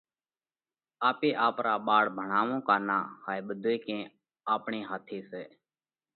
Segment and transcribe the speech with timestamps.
[1.09, 4.01] آپي آپرا ٻاۯ ڀڻاوونه ڪا نان، هائي ٻڌوئي ڪئين
[4.53, 5.43] آپڻي هاٿي سئہ۔